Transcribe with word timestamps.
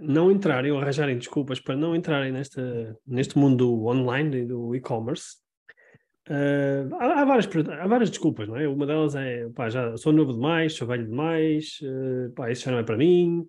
não 0.00 0.30
entrarem 0.30 0.70
ou 0.70 0.78
arranjarem 0.78 1.18
desculpas 1.18 1.60
para 1.60 1.76
não 1.76 1.94
entrarem 1.94 2.32
nesta, 2.32 2.96
neste 3.06 3.38
mundo 3.38 3.86
online 3.86 4.46
do 4.46 4.74
e-commerce. 4.74 5.36
Uh, 6.28 6.94
há, 6.96 7.22
há, 7.22 7.24
várias, 7.24 7.48
há 7.68 7.86
várias 7.86 8.10
desculpas, 8.10 8.46
não 8.46 8.56
é? 8.56 8.68
Uma 8.68 8.86
delas 8.86 9.14
é, 9.14 9.48
pá, 9.48 9.70
já 9.70 9.96
sou 9.96 10.12
novo 10.12 10.34
demais, 10.34 10.74
sou 10.74 10.86
velho 10.86 11.06
demais, 11.06 11.78
uh, 11.82 12.30
pá, 12.34 12.50
isso 12.50 12.64
já 12.64 12.70
não 12.70 12.78
é 12.78 12.82
para 12.82 12.98
mim, 12.98 13.48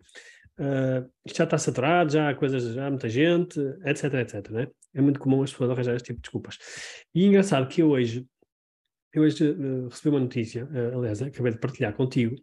uh, 0.59 1.09
isto 1.25 1.37
já 1.37 1.43
está 1.43 1.57
saturado, 1.57 2.13
já 2.13 2.29
há 2.29 2.35
coisas, 2.35 2.73
já 2.73 2.87
há 2.87 2.89
muita 2.89 3.09
gente, 3.09 3.59
etc, 3.83 4.13
etc, 4.13 4.49
né? 4.51 4.67
É 4.93 5.01
muito 5.01 5.19
comum 5.19 5.43
as 5.43 5.51
pessoas 5.51 5.71
arranjarem 5.71 5.97
este 5.97 6.07
tipo 6.07 6.19
de 6.19 6.21
desculpas. 6.21 6.57
E 7.13 7.25
é 7.25 7.27
engraçado 7.27 7.67
que 7.67 7.81
eu 7.81 7.89
hoje, 7.89 8.25
eu 9.13 9.23
hoje 9.23 9.55
recebi 9.89 10.09
uma 10.09 10.19
notícia, 10.21 10.67
aliás, 10.95 11.21
acabei 11.21 11.51
de 11.51 11.59
partilhar 11.59 11.93
contigo, 11.93 12.35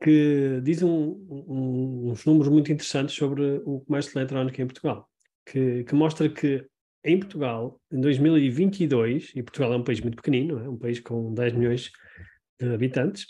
que 0.00 0.60
diz 0.62 0.82
um, 0.82 0.90
um, 1.28 2.10
uns 2.10 2.24
números 2.24 2.48
muito 2.48 2.72
interessantes 2.72 3.14
sobre 3.14 3.60
o 3.64 3.80
comércio 3.80 4.18
eletrónico 4.18 4.60
em 4.60 4.66
Portugal, 4.66 5.08
que, 5.44 5.84
que, 5.84 5.94
mostra 5.94 6.28
que 6.28 6.66
em 7.04 7.18
Portugal, 7.18 7.80
em 7.92 8.00
2022, 8.00 9.32
e 9.34 9.42
Portugal 9.42 9.74
é 9.74 9.76
um 9.76 9.84
país 9.84 10.00
muito 10.00 10.16
pequenino, 10.16 10.58
é 10.58 10.68
um 10.68 10.76
país 10.76 11.00
com 11.00 11.34
10 11.34 11.52
milhões 11.54 11.90
de 12.58 12.72
habitantes, 12.72 13.26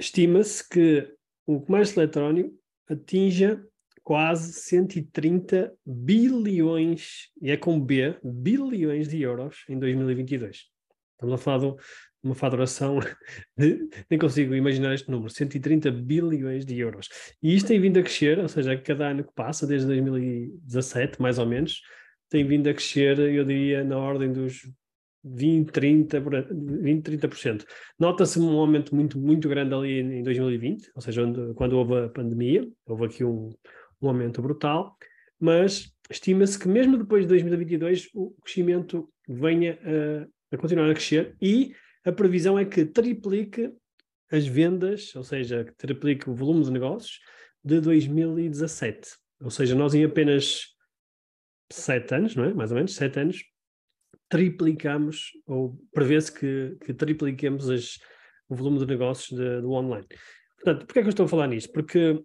estima-se 0.00 0.68
que 0.68 1.12
o 1.46 1.60
comércio 1.60 2.00
eletrónico 2.00 2.54
atinja 2.88 3.62
quase 4.02 4.52
130 4.54 5.72
bilhões, 5.84 7.28
e 7.42 7.50
é 7.50 7.56
com 7.56 7.78
B, 7.78 8.18
bilhões 8.24 9.08
de 9.08 9.20
euros 9.20 9.64
em 9.68 9.78
2022. 9.78 10.66
Estamos 11.12 11.34
a 11.34 11.38
falar 11.38 11.58
de 11.58 11.76
uma 12.22 12.34
faturação 12.34 12.98
de, 13.56 13.88
nem 14.10 14.18
consigo 14.18 14.54
imaginar 14.54 14.94
este 14.94 15.10
número, 15.10 15.30
130 15.30 15.90
bilhões 15.90 16.64
de 16.64 16.78
euros. 16.78 17.08
E 17.42 17.54
isto 17.54 17.68
tem 17.68 17.80
vindo 17.80 17.98
a 17.98 18.02
crescer, 18.02 18.38
ou 18.38 18.48
seja, 18.48 18.76
cada 18.76 19.08
ano 19.08 19.24
que 19.24 19.32
passa, 19.34 19.66
desde 19.66 19.86
2017, 19.86 21.20
mais 21.20 21.38
ou 21.38 21.46
menos, 21.46 21.80
tem 22.28 22.46
vindo 22.46 22.68
a 22.68 22.74
crescer, 22.74 23.18
eu 23.18 23.44
diria, 23.44 23.84
na 23.84 23.98
ordem 23.98 24.32
dos 24.32 24.62
20, 25.24 25.70
30, 25.70 26.20
20, 26.20 27.10
30%. 27.18 27.64
Nota-se 27.98 28.38
um 28.38 28.58
aumento 28.58 28.94
muito, 28.94 29.18
muito 29.18 29.48
grande 29.48 29.74
ali 29.74 30.00
em 30.00 30.22
2020, 30.22 30.90
ou 30.94 31.00
seja, 31.02 31.22
onde, 31.22 31.54
quando 31.54 31.74
houve 31.74 32.04
a 32.04 32.08
pandemia, 32.08 32.66
houve 32.86 33.06
aqui 33.06 33.24
um, 33.24 33.50
um 34.00 34.08
aumento 34.08 34.40
brutal, 34.40 34.96
mas 35.40 35.92
estima-se 36.10 36.58
que 36.58 36.68
mesmo 36.68 36.96
depois 36.96 37.24
de 37.24 37.28
2022 37.28 38.08
o 38.14 38.34
crescimento 38.42 39.08
venha 39.28 39.78
a, 39.82 40.54
a 40.54 40.58
continuar 40.58 40.90
a 40.90 40.94
crescer 40.94 41.36
e 41.40 41.74
a 42.08 42.12
previsão 42.12 42.58
é 42.58 42.64
que 42.64 42.84
triplique 42.84 43.72
as 44.30 44.46
vendas, 44.46 45.14
ou 45.14 45.22
seja, 45.22 45.64
que 45.64 45.74
triplique 45.76 46.28
o 46.28 46.34
volume 46.34 46.64
de 46.64 46.70
negócios 46.70 47.20
de 47.62 47.80
2017. 47.80 49.16
Ou 49.42 49.50
seja, 49.50 49.74
nós 49.74 49.94
em 49.94 50.04
apenas 50.04 50.66
sete 51.70 52.14
anos, 52.14 52.34
não 52.34 52.44
é? 52.44 52.54
Mais 52.54 52.70
ou 52.70 52.76
menos, 52.76 52.94
sete 52.94 53.20
anos, 53.20 53.44
triplicamos, 54.28 55.32
ou 55.46 55.78
prevê-se 55.92 56.32
que, 56.32 56.76
que 56.84 56.92
tripliquemos 56.94 57.68
as, 57.68 57.98
o 58.48 58.54
volume 58.54 58.78
de 58.78 58.86
negócios 58.86 59.38
de, 59.38 59.60
do 59.60 59.72
online. 59.72 60.06
Portanto, 60.56 60.86
porquê 60.86 61.00
é 61.00 61.02
que 61.02 61.08
eu 61.08 61.10
estou 61.10 61.26
a 61.26 61.28
falar 61.28 61.46
nisto? 61.46 61.72
Porque 61.72 62.22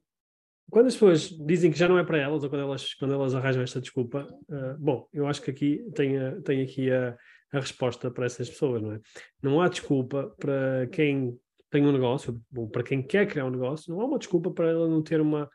quando 0.69 0.87
as 0.87 0.93
pessoas 0.93 1.29
dizem 1.29 1.71
que 1.71 1.77
já 1.77 1.87
não 1.87 1.99
é 1.99 2.03
para 2.03 2.17
elas, 2.17 2.43
ou 2.43 2.49
quando 2.49 2.61
elas, 2.61 2.93
quando 2.95 3.13
elas 3.13 3.35
arranjam 3.35 3.63
esta 3.63 3.81
desculpa, 3.81 4.27
uh, 4.49 4.77
bom, 4.79 5.07
eu 5.13 5.27
acho 5.27 5.41
que 5.41 5.51
aqui 5.51 5.85
tem, 5.93 6.15
tem 6.41 6.61
aqui 6.61 6.91
a, 6.91 7.17
a 7.53 7.59
resposta 7.59 8.09
para 8.09 8.25
essas 8.25 8.49
pessoas, 8.49 8.81
não 8.81 8.93
é? 8.93 8.99
Não 9.41 9.61
há 9.61 9.69
desculpa 9.69 10.33
para 10.39 10.87
quem 10.91 11.37
tem 11.69 11.85
um 11.85 11.91
negócio, 11.91 12.41
ou 12.55 12.67
para 12.67 12.83
quem 12.83 13.01
quer 13.01 13.27
criar 13.27 13.45
um 13.45 13.51
negócio, 13.51 13.93
não 13.93 14.01
há 14.01 14.05
uma 14.05 14.19
desculpa 14.19 14.51
para 14.51 14.69
ela 14.69 14.87
não 14.87 15.01
ter 15.01 15.21
uma, 15.21 15.49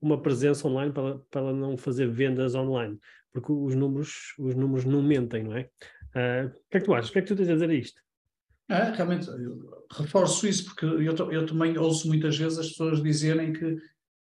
uma 0.00 0.20
presença 0.20 0.66
online, 0.66 0.92
para, 0.92 1.18
para 1.30 1.40
ela 1.42 1.52
não 1.52 1.76
fazer 1.76 2.10
vendas 2.10 2.54
online, 2.54 2.98
porque 3.32 3.52
os 3.52 3.74
números, 3.74 4.34
os 4.38 4.54
números 4.54 4.84
não 4.84 5.02
mentem, 5.02 5.44
não 5.44 5.56
é? 5.56 5.68
Uh, 6.14 6.48
o 6.48 6.70
que 6.70 6.76
é 6.76 6.80
que 6.80 6.84
tu 6.84 6.94
achas? 6.94 7.10
O 7.10 7.12
que 7.12 7.18
é 7.18 7.22
que 7.22 7.28
tu 7.28 7.36
tens 7.36 7.48
a 7.48 7.54
dizer 7.54 7.70
a 7.70 7.74
isto? 7.74 8.02
É, 8.68 8.90
realmente, 8.90 9.28
reforço 9.90 10.46
isso, 10.46 10.64
porque 10.64 10.86
eu, 10.86 11.30
eu 11.30 11.46
também 11.46 11.76
ouço 11.76 12.08
muitas 12.08 12.36
vezes 12.36 12.58
as 12.58 12.68
pessoas 12.68 13.02
dizerem 13.02 13.52
que 13.52 13.76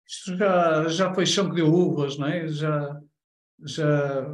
isto 0.09 0.37
já, 0.37 0.89
já 0.89 1.15
foi 1.15 1.27
chão 1.27 1.49
que 1.49 1.57
deu 1.57 1.73
uvas, 1.73 2.17
não 2.17 2.27
é? 2.27 2.49
Já, 2.49 3.01
já 3.65 4.27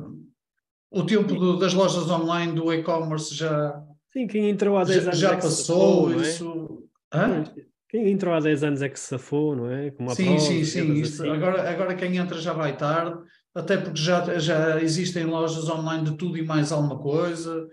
o 0.91 1.05
tempo 1.05 1.35
do, 1.35 1.59
das 1.59 1.75
lojas 1.75 2.11
online, 2.11 2.53
do 2.53 2.73
e-commerce 2.73 3.35
já. 3.35 3.83
Sim, 4.13 4.27
quem 4.27 4.49
entrou 4.49 4.77
há 4.79 4.85
10 4.85 4.97
já, 4.97 5.11
anos. 5.11 5.19
Já 5.19 5.33
é 5.33 5.35
passou, 5.37 6.09
safou, 6.09 6.23
isso. 6.23 6.89
É? 7.13 7.67
Quem 7.89 8.11
entrou 8.11 8.35
há 8.35 8.41
10 8.41 8.65
anos 8.65 8.83
é 8.83 8.89
que 8.89 8.99
se 8.99 9.07
safou, 9.07 9.55
não 9.55 9.71
é? 9.71 9.91
Como 9.91 10.11
sim, 10.15 10.25
prova, 10.25 10.41
sim, 10.41 10.65
sim, 10.65 10.93
isto, 10.95 11.23
assim. 11.23 11.33
agora, 11.33 11.71
agora 11.71 11.95
quem 11.95 12.17
entra 12.17 12.39
já 12.41 12.53
vai 12.53 12.77
tarde, 12.77 13.19
até 13.55 13.77
porque 13.77 14.01
já, 14.01 14.39
já 14.39 14.83
existem 14.83 15.25
lojas 15.25 15.69
online 15.69 16.05
de 16.05 16.17
tudo 16.17 16.37
e 16.37 16.45
mais 16.45 16.73
alguma 16.73 16.99
coisa, 16.99 17.69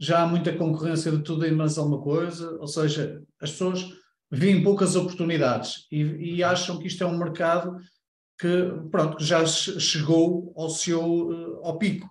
já 0.00 0.22
há 0.22 0.26
muita 0.26 0.52
concorrência 0.52 1.12
de 1.12 1.22
tudo 1.22 1.46
e 1.46 1.50
mais 1.50 1.76
alguma 1.76 2.00
coisa, 2.00 2.56
ou 2.60 2.66
seja, 2.66 3.22
as 3.40 3.50
pessoas 3.50 3.86
veem 4.30 4.62
poucas 4.62 4.96
oportunidades 4.96 5.86
e, 5.90 6.36
e 6.36 6.42
acham 6.42 6.78
que 6.78 6.86
isto 6.86 7.02
é 7.02 7.06
um 7.06 7.18
mercado 7.18 7.76
que, 8.38 8.72
pronto, 8.90 9.16
que 9.16 9.24
já 9.24 9.44
chegou 9.44 10.52
ao 10.56 10.70
seu 10.70 11.32
eh, 11.32 11.66
ao 11.66 11.78
pico 11.78 12.08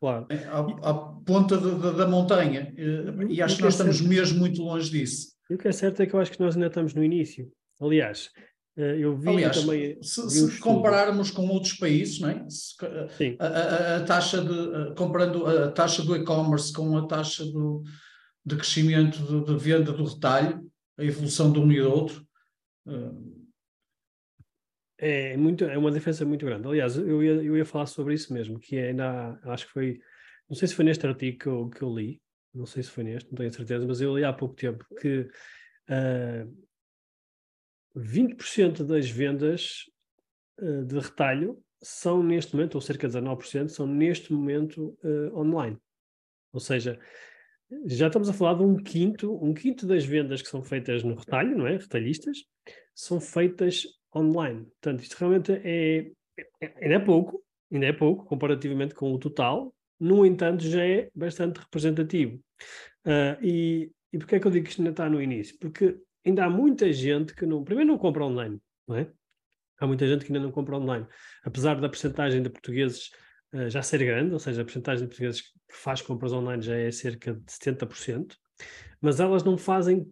Claro. 0.00 0.26
É, 0.30 0.44
à, 0.46 0.60
à 0.90 0.94
ponta 0.94 1.58
de, 1.58 1.74
de, 1.74 1.96
da 1.96 2.08
montanha. 2.08 2.74
E 3.28 3.42
acho 3.42 3.56
que 3.56 3.62
nós 3.62 3.74
é 3.74 3.76
estamos 3.76 3.98
certo, 3.98 4.08
mesmo 4.08 4.38
muito 4.38 4.62
longe 4.62 4.90
disso. 4.90 5.32
E 5.50 5.54
o 5.54 5.58
que 5.58 5.68
é 5.68 5.72
certo 5.72 6.00
é 6.00 6.06
que 6.06 6.14
eu 6.14 6.20
acho 6.20 6.32
que 6.32 6.40
nós 6.40 6.54
ainda 6.54 6.68
estamos 6.68 6.94
no 6.94 7.04
início. 7.04 7.52
Aliás, 7.78 8.30
eh, 8.78 8.96
eu 8.98 9.14
vi 9.14 9.28
Aliás, 9.28 9.60
também. 9.60 10.02
Se, 10.02 10.20
um 10.22 10.28
se 10.30 10.58
compararmos 10.58 11.30
com 11.30 11.46
outros 11.48 11.74
países, 11.74 12.18
não 12.18 12.30
é? 12.30 12.46
Se, 12.48 12.74
a, 13.38 13.46
a, 13.46 13.96
a, 13.96 14.04
taxa 14.04 14.40
de. 14.40 14.94
comparando 14.94 15.46
a 15.46 15.70
taxa 15.70 16.02
do 16.02 16.16
e-commerce 16.16 16.72
com 16.72 16.96
a 16.96 17.06
taxa 17.06 17.44
do, 17.44 17.82
de 18.44 18.56
crescimento 18.56 19.18
de, 19.18 19.44
de, 19.44 19.56
venda 19.62 19.92
do 19.92 20.04
retalho, 20.04 20.64
a 20.98 21.04
evolução 21.04 21.52
de 21.52 21.58
um 21.58 21.70
e 21.70 21.80
do 21.80 21.90
outro. 21.90 22.24
Uh, 25.00 25.32
é, 25.32 25.36
muito, 25.36 25.64
é 25.64 25.78
uma 25.78 25.90
diferença 25.90 26.24
muito 26.24 26.44
grande. 26.44 26.66
Aliás, 26.66 26.96
eu 26.96 27.22
ia, 27.22 27.32
eu 27.42 27.56
ia 27.56 27.64
falar 27.64 27.86
sobre 27.86 28.14
isso 28.14 28.32
mesmo, 28.32 28.58
que 28.58 28.76
é 28.76 28.88
ainda, 28.88 29.38
acho 29.44 29.66
que 29.66 29.72
foi, 29.72 30.00
não 30.48 30.56
sei 30.56 30.68
se 30.68 30.74
foi 30.74 30.84
neste 30.84 31.06
artigo 31.06 31.38
que 31.38 31.46
eu, 31.46 31.68
que 31.70 31.82
eu 31.82 31.94
li, 31.94 32.20
não 32.54 32.66
sei 32.66 32.82
se 32.82 32.90
foi 32.90 33.04
neste, 33.04 33.30
não 33.30 33.36
tenho 33.36 33.52
certeza, 33.52 33.86
mas 33.86 34.00
eu 34.00 34.16
li 34.16 34.24
há 34.24 34.32
pouco 34.32 34.54
tempo 34.54 34.84
que 35.00 35.20
uh, 35.20 35.28
ah, 35.88 36.46
20% 37.96 38.84
das 38.84 39.08
vendas 39.08 39.84
uh, 40.60 40.84
de 40.84 40.98
retalho 40.98 41.62
são 41.82 42.22
neste 42.22 42.54
momento, 42.54 42.74
ou 42.74 42.80
cerca 42.80 43.08
de 43.08 43.16
19%, 43.16 43.68
são 43.68 43.86
neste 43.86 44.32
momento 44.32 44.98
uh, 45.02 45.38
online. 45.38 45.78
Ou 46.52 46.60
seja, 46.60 46.98
já 47.86 48.08
estamos 48.08 48.28
a 48.28 48.32
falar 48.32 48.54
de 48.54 48.62
um 48.62 48.76
quinto, 48.76 49.32
um 49.42 49.54
quinto 49.54 49.86
das 49.86 50.04
vendas 50.04 50.42
que 50.42 50.48
são 50.48 50.62
feitas 50.62 51.02
no 51.02 51.14
retalho, 51.14 51.56
não 51.56 51.66
é? 51.66 51.76
Retalhistas, 51.76 52.44
são 52.94 53.20
feitas 53.20 53.86
online. 54.14 54.64
Portanto, 54.64 55.02
isto 55.02 55.16
realmente 55.18 55.52
é, 55.52 56.10
é, 56.60 56.74
ainda 56.82 56.94
é 56.94 56.98
pouco, 56.98 57.42
ainda 57.72 57.86
é 57.86 57.92
pouco 57.92 58.24
comparativamente 58.24 58.94
com 58.94 59.12
o 59.12 59.18
total, 59.18 59.74
no 59.98 60.24
entanto, 60.24 60.62
já 60.62 60.84
é 60.84 61.10
bastante 61.14 61.58
representativo. 61.58 62.40
Uh, 63.06 63.36
e, 63.42 63.92
e 64.12 64.18
porquê 64.18 64.36
é 64.36 64.40
que 64.40 64.46
eu 64.46 64.50
digo 64.50 64.64
que 64.64 64.70
isto 64.70 64.80
ainda 64.80 64.90
está 64.90 65.08
no 65.08 65.20
início? 65.20 65.56
Porque 65.58 65.98
ainda 66.24 66.44
há 66.44 66.50
muita 66.50 66.90
gente 66.92 67.34
que 67.34 67.44
não, 67.44 67.62
primeiro 67.62 67.90
não 67.90 67.98
compra 67.98 68.24
online, 68.24 68.58
não 68.88 68.96
é? 68.96 69.10
Há 69.78 69.86
muita 69.86 70.06
gente 70.06 70.24
que 70.24 70.32
ainda 70.32 70.44
não 70.44 70.52
compra 70.52 70.76
online. 70.76 71.06
Apesar 71.44 71.80
da 71.80 71.88
percentagem 71.88 72.42
de 72.42 72.50
portugueses 72.50 73.10
uh, 73.54 73.68
já 73.68 73.82
ser 73.82 73.98
grande, 74.04 74.32
ou 74.32 74.38
seja, 74.38 74.62
a 74.62 74.64
percentagem 74.64 75.04
de 75.04 75.08
portugueses 75.08 75.42
que 75.42 75.76
faz 75.76 76.00
compras 76.00 76.32
online 76.32 76.62
já 76.62 76.76
é 76.76 76.90
cerca 76.90 77.34
de 77.34 77.52
70%, 77.52 78.34
mas 79.00 79.20
elas 79.20 79.44
não 79.44 79.56
fazem, 79.56 80.10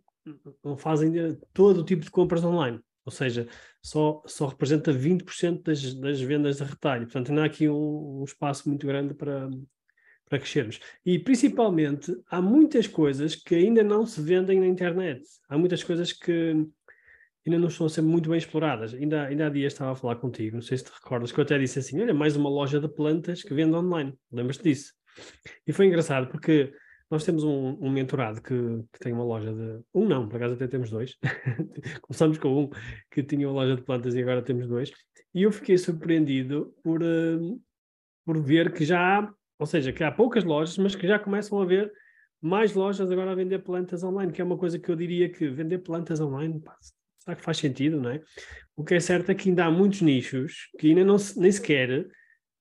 não 0.63 0.77
fazem 0.77 1.13
todo 1.53 1.81
o 1.81 1.85
tipo 1.85 2.05
de 2.05 2.11
compras 2.11 2.45
online 2.45 2.81
ou 3.09 3.11
seja, 3.11 3.49
só, 3.89 4.23
só 4.27 4.47
representa 4.49 4.93
20% 4.93 5.63
das, 5.63 5.95
das 5.95 6.21
vendas 6.21 6.59
de 6.59 6.65
retalho. 6.65 7.05
Portanto, 7.05 7.31
ainda 7.31 7.43
há 7.43 7.47
aqui 7.47 7.69
um, 7.69 8.21
um 8.21 8.25
espaço 8.25 8.69
muito 8.69 8.87
grande 8.87 9.15
para, 9.15 9.49
para 10.29 10.39
crescermos. 10.39 10.79
E 11.05 11.19
principalmente, 11.19 12.15
há 12.31 12.43
muitas 12.43 12.87
coisas 12.87 13.35
que 13.35 13.55
ainda 13.55 13.83
não 13.83 14.05
se 14.05 14.21
vendem 14.21 14.61
na 14.61 14.67
internet. 14.67 15.23
Há 15.49 15.57
muitas 15.57 15.83
coisas 15.83 16.13
que 16.13 16.67
ainda 17.47 17.59
não 17.59 17.69
estão 17.69 17.87
a 17.87 17.91
ser 17.91 18.03
muito 18.03 18.29
bem 18.29 18.39
exploradas. 18.39 18.93
Ainda, 18.93 19.23
ainda 19.23 19.47
há 19.47 19.49
dias 19.49 19.73
estava 19.73 19.93
a 19.93 19.97
falar 19.97 20.17
contigo, 20.17 20.57
não 20.57 20.63
sei 20.63 20.77
se 20.77 20.85
te 20.85 20.93
recordas, 20.93 21.33
que 21.33 21.41
eu 21.41 21.45
até 21.45 21.59
disse 21.59 21.79
assim: 21.79 22.01
olha, 22.01 22.13
mais 22.13 22.37
uma 22.37 22.51
loja 22.51 22.79
de 22.79 22.89
plantas 22.89 23.43
que 23.43 23.55
vende 23.55 23.75
online. 23.75 24.13
Lembras-te 24.31 24.65
disso? 24.65 24.93
E 25.67 25.73
foi 25.73 25.87
engraçado 25.87 26.29
porque 26.29 26.73
nós 27.11 27.25
temos 27.25 27.43
um, 27.43 27.79
um 27.81 27.91
mentorado 27.91 28.43
que, 28.43 28.55
que, 28.93 28.99
tem 28.99 29.13
uma 29.13 29.25
loja 29.25 29.53
de. 29.53 29.83
Um 29.95 30.07
não, 30.07 30.29
por 30.29 30.37
acaso 30.37 30.55
até 30.55 30.67
temos 30.67 30.91
dois. 30.91 31.17
Começamos 32.03 32.39
com 32.39 32.65
um 32.65 32.71
que 33.11 33.23
tinha 33.23 33.49
uma 33.49 33.63
loja 33.63 33.77
de 33.77 33.83
plantas 33.83 34.15
e 34.15 34.21
agora 34.21 34.43
temos 34.43 34.67
dois. 34.67 34.93
E 35.35 35.43
eu 35.43 35.53
fiquei 35.53 35.79
surpreendido 35.79 36.75
por, 36.83 37.03
uh, 37.03 37.61
por 38.25 38.43
ver 38.43 38.73
que 38.73 38.85
já 38.85 39.21
há, 39.21 39.33
ou 39.59 39.67
seja, 39.67 39.93
que 39.93 40.05
há 40.05 40.13
poucas 40.13 40.45
lojas, 40.45 40.77
mas 40.77 40.95
que 40.95 41.07
já 41.07 41.19
começam 41.19 41.59
a 41.59 41.63
haver 41.63 41.91
mais 42.41 42.75
lojas 42.75 43.11
agora 43.11 43.33
a 43.33 43.35
vender 43.35 43.61
plantas 43.61 44.05
online, 44.05 44.33
que 44.33 44.41
é 44.41 44.45
uma 44.45 44.59
coisa 44.59 44.79
que 44.79 44.91
eu 44.91 44.97
diria 44.97 45.29
que 45.29 45.49
vender 45.49 45.79
plantas 45.79 46.21
online, 46.21 46.61
pá, 46.61 46.77
será 47.19 47.37
que 47.37 47.43
faz 47.43 47.59
sentido, 47.59 48.01
não 48.01 48.11
é? 48.11 48.23
O 48.77 48.85
que 48.85 48.95
é 48.95 49.01
certo 49.01 49.31
é 49.31 49.35
que 49.35 49.49
ainda 49.49 49.65
há 49.65 49.71
muitos 49.71 50.03
nichos 50.03 50.69
que 50.79 50.89
ainda 50.89 51.05
não, 51.05 51.17
nem 51.37 51.51
sequer 51.51 52.07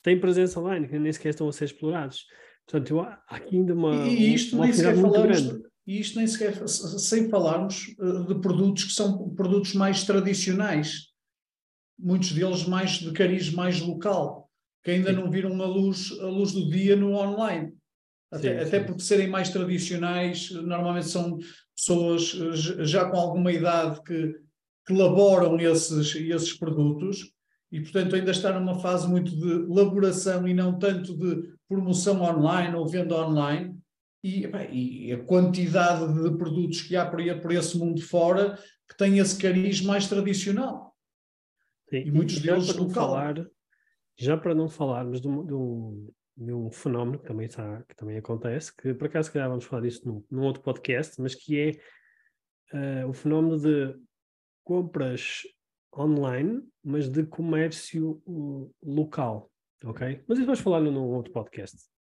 têm 0.02 0.20
presença 0.20 0.60
online, 0.60 0.88
que 0.88 0.98
nem 0.98 1.12
sequer 1.12 1.30
estão 1.30 1.48
a 1.48 1.52
ser 1.52 1.66
explorados. 1.66 2.26
Portanto, 2.68 3.00
há 3.00 3.24
aqui 3.30 3.56
ainda 3.56 3.74
uma. 3.74 3.96
E 4.08 4.34
isto 4.34 4.56
uma 4.56 4.66
nem 4.66 4.74
sequer 4.74 4.96
falamos, 4.96 5.42
grande. 5.42 5.64
e 5.88 6.00
isto 6.02 6.18
nem 6.18 6.28
sequer, 6.28 6.68
sem 6.68 7.30
falarmos 7.30 7.96
eh, 7.98 8.24
de 8.28 8.42
produtos 8.42 8.84
que 8.84 8.92
são 8.92 9.30
produtos 9.30 9.74
mais 9.74 10.04
tradicionais, 10.04 11.08
muitos 11.98 12.34
deles 12.34 12.66
mais 12.68 13.00
de 13.00 13.12
cariz 13.14 13.50
mais 13.54 13.80
local, 13.80 14.52
que 14.84 14.92
ainda 14.92 15.12
sim. 15.12 15.16
não 15.16 15.32
viram 15.32 15.62
a 15.62 15.66
luz, 15.66 16.12
a 16.20 16.28
luz 16.28 16.52
do 16.52 16.70
dia 16.70 16.98
no 16.98 17.16
online. 17.16 17.74
Até, 18.30 18.60
sim, 18.60 18.68
até 18.68 18.84
porque 18.84 19.02
serem 19.02 19.30
mais 19.30 19.50
tradicionais, 19.50 20.52
normalmente 20.52 21.08
são 21.08 21.40
pessoas 21.74 22.36
eh, 22.36 22.84
já 22.86 23.10
com 23.10 23.16
alguma 23.16 23.54
idade 23.54 24.04
que, 24.04 24.36
que 24.86 24.94
elaboram 24.94 25.58
esses, 25.58 26.14
esses 26.14 26.52
produtos 26.52 27.32
e, 27.72 27.82
portanto, 27.82 28.16
ainda 28.16 28.32
está 28.32 28.58
numa 28.58 28.80
fase 28.80 29.08
muito 29.10 29.36
de 29.36 29.72
elaboração 29.72 30.48
e 30.48 30.54
não 30.54 30.78
tanto 30.78 31.18
de 31.18 31.54
promoção 31.68 32.22
online 32.22 32.76
ou 32.76 32.88
venda 32.88 33.16
online, 33.16 33.78
e, 34.24 34.48
bem, 34.48 34.70
e, 34.74 35.14
a 35.14 35.24
quantidade 35.24 36.14
de 36.14 36.38
produtos 36.38 36.82
que 36.82 36.96
há 36.96 37.06
por, 37.06 37.22
por 37.42 37.52
esse 37.52 37.78
mundo 37.78 38.02
fora 38.02 38.58
que 38.88 38.98
têm 38.98 39.20
esse 39.20 39.38
cariz 39.38 39.82
mais 39.82 40.08
tradicional. 40.08 40.96
Sim, 41.90 41.98
e 41.98 42.12
muitos 42.12 42.40
deles 42.40 42.74
local. 42.74 43.10
Falar, 43.10 43.46
já 44.18 44.36
para 44.36 44.56
não 44.56 44.68
falarmos 44.68 45.22
de 45.22 45.28
um, 45.28 45.46
de, 45.46 45.54
um, 45.54 46.10
de 46.36 46.54
um, 46.54 46.72
fenómeno 46.72 47.20
que 47.20 47.28
também, 47.28 47.46
está, 47.46 47.84
que 47.84 47.96
também 47.96 48.18
acontece, 48.18 48.76
que 48.76 48.94
por 48.94 49.08
acaso 49.08 49.32
calhar 49.32 49.50
vamos 49.50 49.66
falar 49.66 49.84
disso 49.84 50.08
num, 50.08 50.24
num 50.30 50.44
outro 50.44 50.64
podcast, 50.64 51.22
mas 51.22 51.36
que 51.36 51.60
é 51.60 53.04
uh, 53.04 53.08
o 53.08 53.14
fenómeno 53.14 53.60
de 53.60 53.96
compras 54.64 55.44
online, 55.98 56.62
mas 56.84 57.10
de 57.10 57.24
comércio 57.26 58.22
uh, 58.26 58.72
local 58.84 59.52
ok? 59.84 60.24
Mas 60.28 60.38
isso 60.38 60.48
vais 60.48 60.60
falar 60.60 60.82
num 60.82 61.04
outro 61.04 61.32
podcast. 61.32 61.78